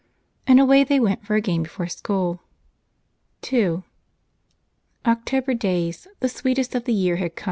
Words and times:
And 0.47 0.59
away 0.59 0.83
they 0.83 0.99
went 0.99 1.23
for 1.23 1.35
a 1.35 1.41
game 1.41 1.61
before 1.61 1.85
school. 1.85 2.41
II. 3.53 3.83
October 5.05 5.53
days, 5.53 6.07
the 6.21 6.27
sweetest 6.27 6.73
of 6.73 6.85
the 6.85 6.93
year, 6.95 7.17
had 7.17 7.35
come. 7.35 7.39